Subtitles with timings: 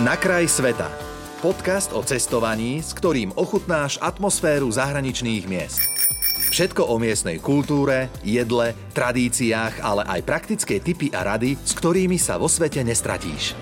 [0.00, 0.88] Na kraj sveta.
[1.44, 5.84] Podcast o cestovaní, s ktorým ochutnáš atmosféru zahraničných miest.
[6.48, 12.40] Všetko o miestnej kultúre, jedle, tradíciách, ale aj praktické typy a rady, s ktorými sa
[12.40, 13.52] vo svete nestratíš.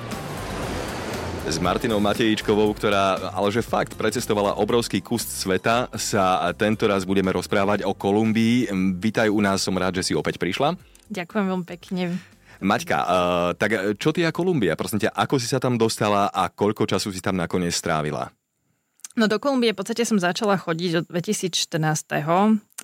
[1.50, 7.34] S Martinou Matejičkovou, ktorá ale že fakt precestovala obrovský kus sveta, sa tento raz budeme
[7.34, 8.70] rozprávať o Kolumbii.
[9.02, 10.78] Vítaj u nás, som rád, že si opäť prišla.
[11.10, 12.22] Ďakujem veľmi pekne.
[12.60, 14.76] Maťka, uh, tak čo ty a Kolumbia?
[14.76, 18.28] Prosím ťa, ako si sa tam dostala a koľko času si tam nakoniec strávila?
[19.18, 21.66] No do Kolumbie v podstate som začala chodiť od 2014.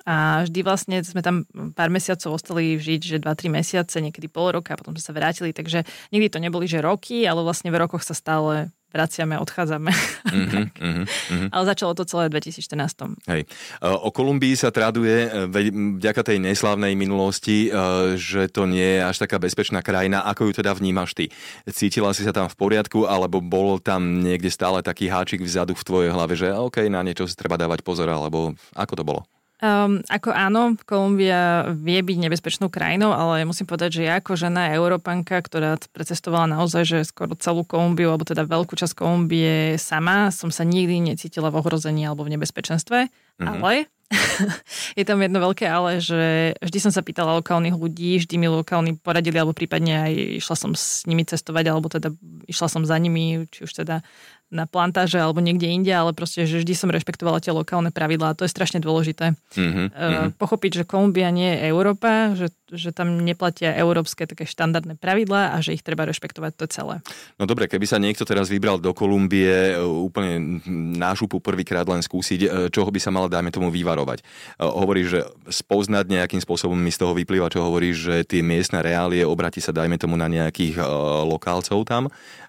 [0.07, 4.75] A vždy vlastne sme tam pár mesiacov ostali žiť, že 2-3 mesiace, niekedy pol roka
[4.75, 8.03] a potom sme sa vrátili, takže nikdy to neboli, že roky, ale vlastne v rokoch
[8.03, 9.91] sa stále vraciame, odchádzame.
[10.27, 11.49] Mm-hmm, mm-hmm.
[11.55, 13.31] Ale začalo to celé v 2014.
[13.31, 13.47] Hej.
[13.47, 15.49] E, o Kolumbii sa traduje e,
[15.97, 20.27] vďaka tej neslávnej minulosti, e, že to nie je až taká bezpečná krajina.
[20.27, 21.31] Ako ju teda vnímaš ty?
[21.71, 25.87] Cítila si sa tam v poriadku, alebo bol tam niekde stále taký háčik vzadu v
[25.87, 29.23] tvojej hlave, že OK, na niečo si treba dávať pozor, alebo ako to bolo?
[29.67, 34.71] Um, ako áno, Kolumbia vie byť nebezpečnou krajinou, ale musím povedať, že ja ako žena
[34.71, 40.55] Európanka, ktorá precestovala naozaj, že skoro celú Kolumbiu, alebo teda veľkú časť Kolumbie sama, som
[40.55, 43.43] sa nikdy necítila v ohrození alebo v nebezpečenstve, mm-hmm.
[43.43, 43.91] ale
[44.99, 48.95] je tam jedno veľké ale, že vždy som sa pýtala lokálnych ľudí, vždy mi lokálni
[49.03, 50.13] poradili, alebo prípadne aj
[50.47, 52.15] išla som s nimi cestovať, alebo teda
[52.47, 54.07] išla som za nimi, či už teda
[54.47, 58.37] na plantáže alebo niekde inde, ale proste, že vždy som rešpektovala tie lokálne pravidlá a
[58.39, 59.35] to je strašne dôležité.
[59.59, 59.87] Mm-hmm.
[59.91, 65.51] Uh, pochopiť, že Kolumbia nie je Európa, že, že tam neplatia európske také štandardné pravidlá
[65.51, 66.95] a že ich treba rešpektovať to celé.
[67.43, 70.63] No dobre, keby sa niekto teraz vybral do Kolumbie e, úplne
[70.95, 74.23] nášupu prvýkrát len skúsiť, e, čoho by sa mal, dajme tomu, vyvarovať.
[74.63, 79.27] Hovoríš, že spoznať nejakým spôsobom mi z toho vyplýva, čo hovoríš, že tie miestne reálie
[79.27, 80.79] obráti sa, dajme tomu, na nejakých
[81.27, 82.07] lokálcov tam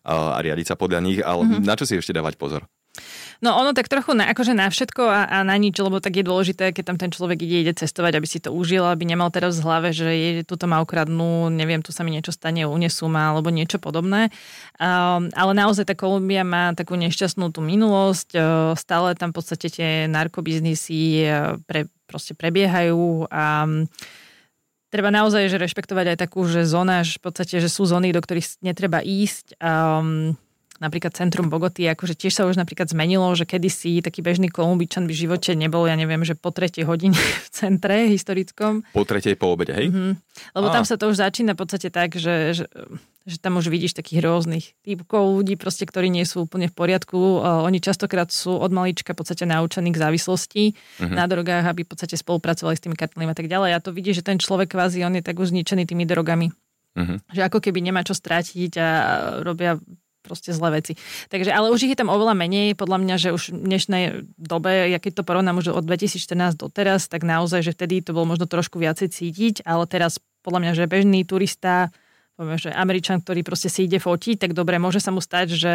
[0.07, 1.67] a riadiť sa podľa nich, ale mm-hmm.
[1.67, 2.67] na čo si ešte dávať pozor?
[3.37, 6.25] No ono tak trochu na, akože na všetko a, a na nič, lebo tak je
[6.25, 9.61] dôležité, keď tam ten človek ide, ide cestovať, aby si to užil, aby nemal teraz
[9.61, 13.29] v hlave, že je, tuto ma ukradnú, neviem, tu sa mi niečo stane, unesú ma
[13.29, 14.33] alebo niečo podobné.
[14.81, 18.41] Um, ale naozaj tá Kolumbia má takú nešťastnú tú minulosť, uh,
[18.73, 23.85] stále tam v podstate tie narkobiznisy uh, pre, proste prebiehajú a um,
[24.89, 28.23] treba naozaj že rešpektovať aj takú, že zóna, že v podstate, že sú zóny, do
[28.23, 29.61] ktorých netreba ísť.
[29.61, 30.33] Um,
[30.77, 35.13] napríklad centrum Bogoty, akože tiež sa už napríklad zmenilo, že kedysi taký bežný kolumbičan by
[35.13, 38.85] v živote nebol, ja neviem, že po tretej hodine v centre historickom.
[38.93, 39.89] Po tretej po obede, hej?
[39.89, 40.11] Mm-hmm.
[40.53, 40.73] Lebo a.
[40.73, 42.65] tam sa to už začína v podstate tak, že, že,
[43.25, 47.41] že tam už vidíš takých rôznych typkov ľudí, proste, ktorí nie sú úplne v poriadku.
[47.43, 51.15] Oni častokrát sú od malička v podstate naučení k závislosti mm-hmm.
[51.17, 53.71] na drogách, aby v podstate spolupracovali s tými kartelmi a tak ďalej.
[53.73, 56.53] A to vidíš, že ten človek kvázi, on je tak už zničený tými drogami.
[56.97, 57.17] Mm-hmm.
[57.29, 58.87] Že ako keby nemá čo strátiť a
[59.45, 59.77] robia
[60.27, 60.99] proste zlé veci.
[61.31, 64.03] Takže, ale už ich je tam oveľa menej, podľa mňa, že už v dnešnej
[64.35, 68.11] dobe, ja keď to porovnám už od 2014 do teraz, tak naozaj, že vtedy to
[68.11, 71.95] bolo možno trošku viacej cítiť, ale teraz podľa mňa, že bežný turista,
[72.37, 75.73] poviem, že Američan, ktorý proste si ide fotiť, tak dobre, môže sa mu stať, že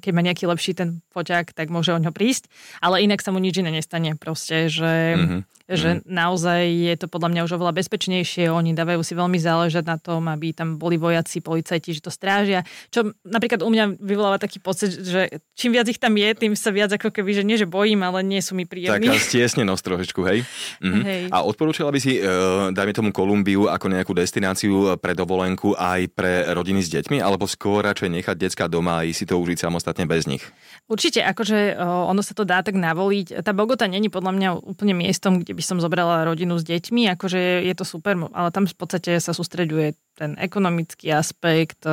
[0.00, 2.48] keď má nejaký lepší ten foťák, tak môže o ňo prísť,
[2.80, 6.08] ale inak sa mu nič iné nestane proste, že mm-hmm že mm.
[6.08, 8.48] naozaj je to podľa mňa už oveľa bezpečnejšie.
[8.48, 12.64] Oni dávajú si veľmi záležať na tom, aby tam boli vojaci, policajti, že to strážia.
[12.88, 16.72] Čo napríklad u mňa vyvoláva taký pocit, že čím viac ich tam je, tým sa
[16.72, 19.12] viac ako keby, že nie, že bojím, ale nie sú mi príjemní.
[19.12, 20.48] Taká stiesnenosť trošičku, hej?
[20.80, 21.00] Mhm.
[21.04, 21.22] hej.
[21.28, 26.46] A odporúčala by si, uh, dajme tomu Kolumbiu ako nejakú destináciu pre dovolenku aj pre
[26.54, 30.06] rodiny s deťmi, alebo skôr radšej nechať decka doma a ísť si to užiť samostatne
[30.06, 30.46] bez nich?
[30.86, 33.42] Určite, akože ono sa to dá tak navoliť.
[33.42, 37.66] Tá Bogota není podľa mňa úplne miestom, kde by som zobrala rodinu s deťmi, akože
[37.66, 41.84] je to super, ale tam v podstate sa sústreďuje ten ekonomický aspekt,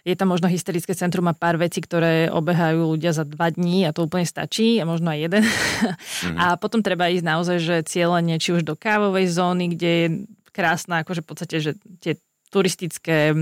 [0.00, 3.92] je tam možno hysterické centrum a pár vecí, ktoré obehajú ľudia za dva dní a
[3.92, 5.44] to úplne stačí a možno aj jeden.
[5.44, 6.38] Mm-hmm.
[6.40, 10.08] A potom treba ísť naozaj, že cieľenie či už do kávovej zóny, kde je
[10.56, 12.16] krásna, akože v podstate, že tie
[12.50, 13.32] turistické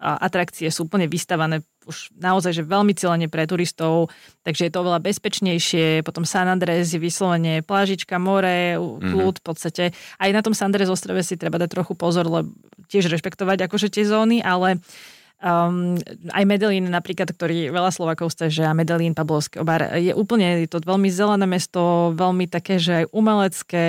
[0.00, 4.12] atrakcie sú úplne vystavané už naozaj že veľmi cieľene pre turistov,
[4.44, 6.04] takže je to oveľa bezpečnejšie.
[6.04, 9.10] Potom San Andres je vyslovene plážička, more, mhm.
[9.12, 9.40] kľud mm-hmm.
[9.40, 9.84] v podstate.
[10.20, 12.52] Aj na tom San Andres ostrove si treba dať trochu pozor, lebo
[12.88, 15.96] tiež rešpektovať akože tie zóny, ale uh, Um,
[16.36, 20.84] aj Medellín napríklad, ktorý veľa Slovakov že a Medellín, Pablovský obar, je úplne je to
[20.84, 23.84] veľmi zelené mesto, veľmi také, že aj umelecké,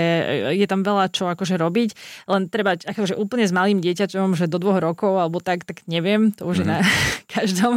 [0.56, 1.89] je tam veľa čo akože robiť,
[2.31, 6.31] len treba akože úplne s malým dieťaťom, že do dvoch rokov alebo tak, tak neviem,
[6.31, 6.71] to už mm-hmm.
[6.71, 6.92] je na mhm.
[7.36, 7.75] každom.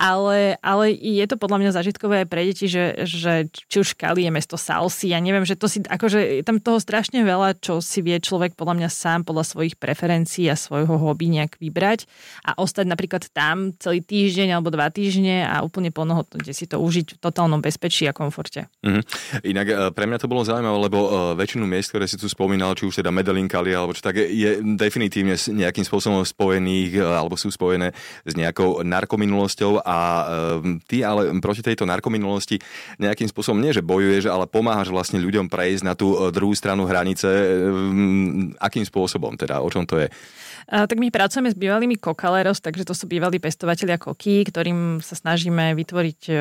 [0.00, 4.24] ale, ale je to podľa mňa zažitkové aj pre deti, že, že či už Kali
[4.24, 7.84] je mesto Salsi, ja neviem, že to si, akože je tam toho strašne veľa, čo
[7.84, 12.08] si vie človek podľa mňa sám podľa svojich preferencií a svojho hobby nejak vybrať
[12.48, 17.16] a ostať napríklad tam celý týždeň alebo dva týždne a úplne plnohodnotne si to užiť
[17.16, 18.68] v totálnom bezpečí a komforte.
[18.84, 19.02] Mm-hmm.
[19.48, 21.08] Inak e, pre mňa to bolo zaujímavé, lebo e,
[21.38, 24.60] väčšinu miest, ktoré si tu spomínal, či už teda Medellín, Kali alebo čo tak, je
[24.76, 27.96] definitívne nejakým spôsobom spojených e, alebo sú spojené
[28.26, 29.98] s nejakou narkominulosťou a
[30.86, 32.60] ty ale proti tejto narkominulosti
[33.00, 37.28] nejakým spôsobom nie, že bojuješ, ale pomáhaš vlastne ľuďom prejsť na tú druhú stranu hranice.
[38.58, 39.60] Akým spôsobom teda?
[39.60, 40.08] O čom to je?
[40.68, 45.74] Tak my pracujeme s bývalými kokaleros, takže to sú bývalí pestovatelia koky, ktorým sa snažíme
[45.74, 46.34] vytvoriť e,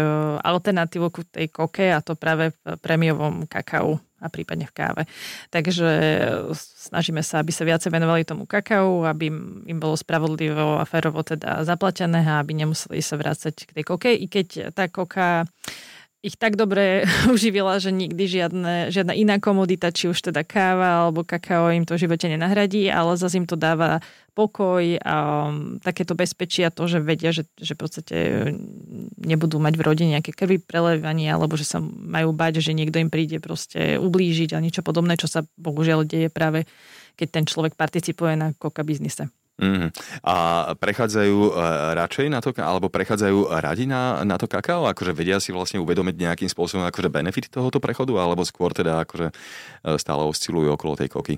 [0.45, 5.03] alternatívu ku tej koke a to práve v prémiovom kakao a prípadne v káve.
[5.50, 6.13] Takže e,
[6.56, 9.33] snažíme sa, aby sa viacej venovali tomu kakao, aby
[9.65, 14.13] im bolo spravodlivo a férovo teda zaplatené a aby nemuseli sa vrácať k tej koke,
[14.13, 15.50] i keď tá koka
[16.21, 21.25] ich tak dobre uživila, že nikdy žiadne, žiadna iná komodita, či už teda káva alebo
[21.25, 24.00] kakao im to v živote nenahradí, ale zase im to dáva
[24.31, 28.18] pokoj a um, takéto bezpečie a to, že vedia, že, že v podstate
[29.19, 33.12] nebudú mať v rodine nejaké krvi prelevanie alebo že sa majú bať, že niekto im
[33.12, 36.63] príde proste ublížiť a niečo podobné, čo sa bohužiaľ deje práve
[37.19, 39.27] keď ten človek participuje na koka biznise.
[39.61, 39.89] Mm-hmm.
[40.25, 40.35] A
[40.73, 44.89] prechádzajú uh, radšej na to, alebo prechádzajú radi na, na to kakao?
[44.89, 49.29] Akože vedia si vlastne uvedomiť nejakým spôsobom akože benefit tohoto prechodu, alebo skôr teda akože
[49.29, 51.35] uh, stále oscilujú okolo tej koky?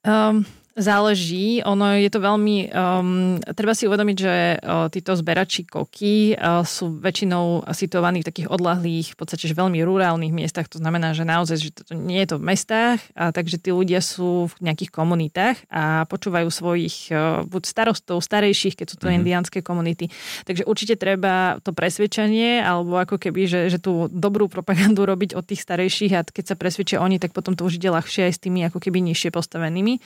[0.00, 6.32] Um, Záleží, ono je to veľmi, um, treba si uvedomiť, že uh, títo zberači koky
[6.32, 11.12] uh, sú väčšinou situovaní v takých odlahlých, v podstate že veľmi rurálnych miestach, to znamená,
[11.12, 14.72] že naozaj, že to, nie je to v mestách, a takže tí ľudia sú v
[14.72, 19.20] nejakých komunitách a počúvajú svojich uh, buď starostov, starejších, keď sú to mm-hmm.
[19.20, 20.08] indiánske komunity.
[20.48, 25.44] Takže určite treba to presvedčenie, alebo ako keby, že, že tú dobrú propagandu robiť od
[25.44, 28.40] tých starejších a keď sa presvedčia oni, tak potom to už ide ľahšie aj s
[28.40, 30.00] tými ako keby nižšie postavenými.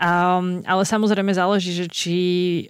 [0.00, 2.16] Um, ale samozrejme záleží, že či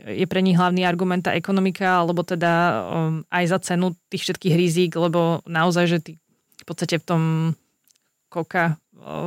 [0.02, 2.50] je pre nich hlavný argument tá ekonomika, alebo teda
[2.90, 6.12] um, aj za cenu tých všetkých rizík, lebo naozaj, že ty
[6.58, 7.22] v podstate v tom
[8.26, 8.82] koka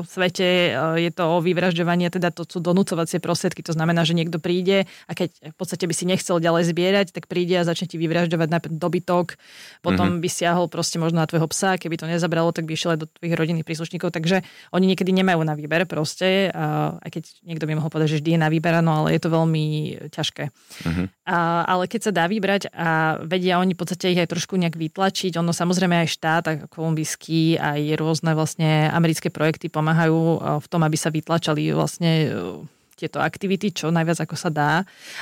[0.06, 4.86] svete je to o vyvražďovanie, teda to sú donúcovacie prostriedky, to znamená, že niekto príde
[5.10, 8.48] a keď v podstate by si nechcel ďalej zbierať, tak príde a začne ti vyvražďovať
[8.50, 9.36] najprv dobytok,
[9.82, 10.24] potom mm-hmm.
[10.24, 13.08] by siahol proste možno na tvojho psa, keby to nezabralo, tak by išiel aj do
[13.10, 17.74] tvojich rodinných príslušníkov, takže oni niekedy nemajú na výber proste, a, aj keď niekto by
[17.78, 19.66] mohol povedať, že vždy je na výber, no ale je to veľmi
[20.14, 20.44] ťažké.
[20.50, 21.06] Mm-hmm.
[21.24, 24.76] A, ale keď sa dá vybrať a vedia oni v podstate ich aj trošku nejak
[24.76, 30.68] vytlačiť, ono samozrejme aj štát, ako kolumbijský, aj rôzne vlastne americké projekty pomáhajú e, v
[30.68, 32.28] tom, aby sa vytlačali vlastne e,
[33.04, 34.72] tieto aktivity, čo najviac ako sa dá,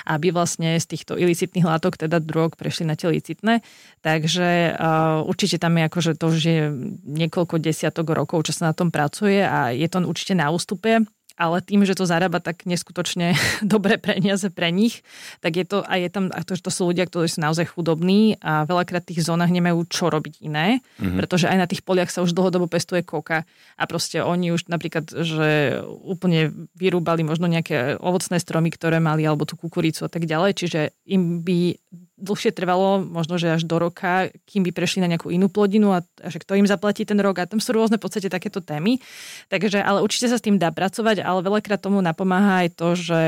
[0.06, 3.66] aby vlastne z týchto ilicitných látok, teda drog, prešli na tie licitné.
[4.06, 6.70] Takže uh, určite tam je akože to, že
[7.10, 11.02] niekoľko desiatok rokov, čo sa na tom pracuje a je to určite na ústupe
[11.42, 13.34] ale tým, že to zarába tak neskutočne
[13.66, 15.02] dobré peniaze pre nich,
[15.42, 17.74] tak je to, a je tam, a to, že to sú ľudia, ktorí sú naozaj
[17.74, 21.18] chudobní a veľakrát v tých zónach nemajú čo robiť iné, mm-hmm.
[21.18, 25.10] pretože aj na tých poliach sa už dlhodobo pestuje koka a proste oni už napríklad,
[25.10, 30.52] že úplne vyrúbali možno nejaké ovocné stromy, ktoré mali, alebo tú kukuricu a tak ďalej,
[30.54, 31.81] čiže im by
[32.22, 36.00] dlhšie trvalo, možno, že až do roka, kým by prešli na nejakú inú plodinu a,
[36.24, 37.44] a že kto im zaplatí ten rok.
[37.44, 39.04] A tam sú rôzne v podstate takéto témy.
[39.52, 43.22] Takže, ale určite sa s tým dá pracovať, ale veľakrát tomu napomáha aj to, že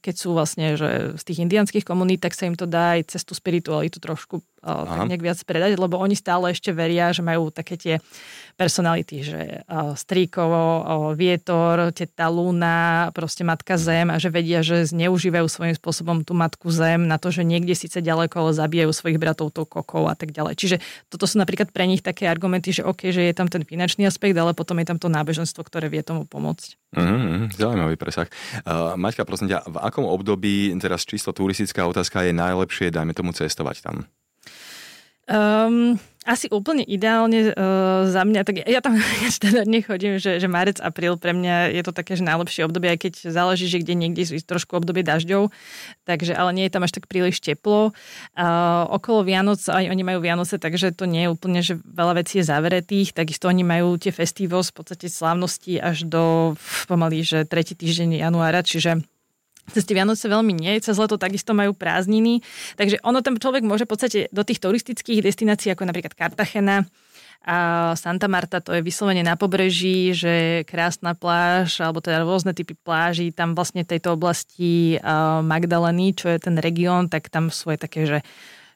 [0.00, 3.22] keď sú vlastne že z tých indianských komunít, tak sa im to dá aj cez
[3.26, 7.78] tú spiritualitu trošku tak nejak viac predať, lebo oni stále ešte veria, že majú také
[7.78, 7.94] tie
[8.56, 9.62] personality, že
[9.94, 16.32] stríkovo, vietor, teta Luna, proste matka Zem a že vedia, že zneužívajú svojím spôsobom tú
[16.32, 20.16] matku Zem na to, že niekde síce ďaleko, ale zabijajú svojich bratov tou kokou a
[20.16, 20.56] tak ďalej.
[20.56, 20.76] Čiže
[21.12, 24.32] toto sú napríklad pre nich také argumenty, že OK, že je tam ten finančný aspekt,
[24.34, 26.96] ale potom je tam to nábeženstvo, ktoré vie tomu pomôcť.
[26.96, 28.24] Mm, zaujímavý presah.
[28.64, 33.36] Uh, Maťka, prosím ťa, v akom období, teraz čisto turistická otázka, je najlepšie, dajme tomu,
[33.36, 34.08] cestovať tam?
[35.26, 38.98] Um, asi úplne ideálne uh, za mňa, tak ja, ja tam
[39.38, 42.98] teda nechodím, že, že marec, apríl pre mňa je to také, že najlepšie obdobie, aj
[43.06, 45.54] keď záleží, že kde niekde sú trošku obdobie dažďov,
[46.02, 47.94] takže ale nie je tam až tak príliš teplo.
[48.34, 52.42] Uh, okolo Vianoc, aj oni majú Vianoce, takže to nie je úplne, že veľa vecí
[52.42, 56.54] je zavretých, takisto oni majú tie festivos, v podstate slávnosti až do
[56.90, 59.02] pomaly, že tretí týždeň januára, čiže
[59.72, 62.44] cez tie Vianoce veľmi nie, cez leto takisto majú prázdniny,
[62.78, 66.86] takže ono tam človek môže v podstate do tých turistických destinácií, ako napríklad Cartagena,
[67.46, 72.74] a Santa Marta to je vyslovene na pobreží, že krásna pláž, alebo teda rôzne typy
[72.74, 74.98] pláží, tam vlastne v tejto oblasti
[75.46, 78.18] Magdaleny, čo je ten región, tak tam sú aj také, že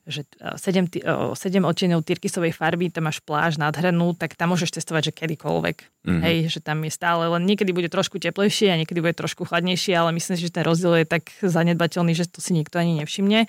[0.09, 5.16] že 7, 7 odtieňov tyrkysovej farby, tam máš pláž nadhrnú, tak tam môžeš testovať, že
[5.16, 5.76] kedykoľvek.
[6.00, 6.23] Mm-hmm.
[6.25, 9.92] Hej, že tam je stále, len niekedy bude trošku teplejšie a niekedy bude trošku chladnejšie,
[9.92, 13.45] ale myslím si, že ten rozdiel je tak zanedbateľný, že to si nikto ani nevšimne.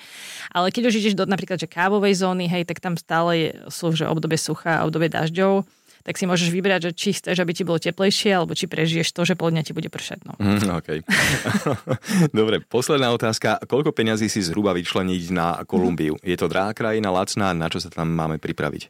[0.51, 4.07] Ale keď už ideš do napríklad že kávovej zóny, hej, tak tam stále sú že
[4.07, 5.63] obdobie sucha a obdobie dažďov
[6.01, 9.25] tak si môžeš vybrať, že či chceš, aby ti bolo teplejšie, alebo či prežiješ to,
[9.25, 10.25] že pol dňa ti bude pršať.
[10.25, 10.33] No.
[10.37, 10.99] Mm, okay.
[12.37, 13.61] Dobre, posledná otázka.
[13.65, 16.17] Koľko peňazí si zhruba vyčleniť na Kolumbiu?
[16.25, 18.89] Je to drahá krajina, lacná, na čo sa tam máme pripraviť?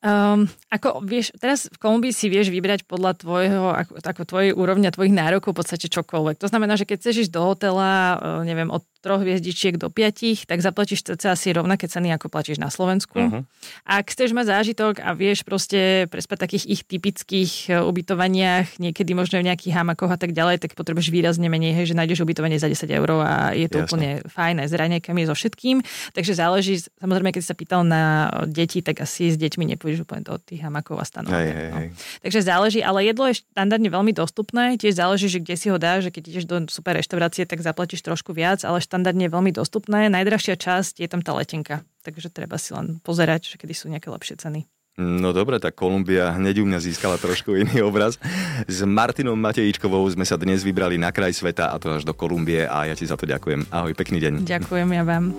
[0.00, 4.96] Um, ako vieš, teraz v Kolumbii si vieš vybrať podľa tvojho, ako, ako tvojej úrovňa,
[4.96, 6.40] tvojich nárokov v podstate čokoľvek.
[6.40, 10.44] To znamená, že keď chceš ísť do hotela, e, neviem, od troch hviezdičiek do piatich,
[10.44, 13.16] tak zaplatíš cca asi rovnaké ceny, ako platíš na Slovensku.
[13.16, 13.42] Uh-huh.
[13.88, 19.40] Ak chceš mať zážitok a vieš proste prespať takých ich typických e, ubytovaniach, niekedy možno
[19.40, 22.68] v nejakých hamakoch a tak ďalej, tak potrebuješ výrazne menej, hej, že nájdeš ubytovanie za
[22.68, 23.88] 10 eur a je to Jasne.
[23.88, 25.80] úplne fajn aj s raňajkami, so všetkým.
[26.12, 30.36] Takže záleží, samozrejme, keď sa pýtal na deti, tak asi s deťmi nepôjdeš úplne do
[30.36, 31.32] tých hamakov a stanov.
[31.32, 31.76] Hej, hej, no.
[31.80, 31.88] hej.
[32.20, 36.08] Takže záleží, ale jedlo je štandardne veľmi dostupné, tiež záleží, že kde si ho dáš,
[36.08, 40.10] že keď ideš do super reštaurácie, tak zaplatíš trošku viac, ale štandardne veľmi dostupné.
[40.10, 44.10] Najdrahšia časť je tam tá letenka, takže treba si len pozerať, že kedy sú nejaké
[44.10, 44.66] lepšie ceny.
[44.98, 48.18] No dobre, tak Kolumbia hneď u mňa získala trošku iný obraz.
[48.66, 52.66] S Martinom Matejíčkovou sme sa dnes vybrali na kraj sveta a to až do Kolumbie
[52.66, 53.70] a ja ti za to ďakujem.
[53.70, 54.32] Ahoj, pekný deň.
[54.42, 55.32] Ďakujem ja vám.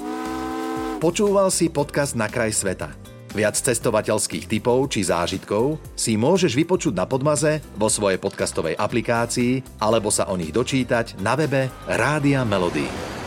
[1.03, 2.95] Počúval si podcast Na kraj sveta.
[3.35, 10.07] Viac cestovateľských typov či zážitkov si môžeš vypočuť na Podmaze vo svojej podcastovej aplikácii alebo
[10.07, 13.20] sa o nich dočítať na webe Rádia Melody.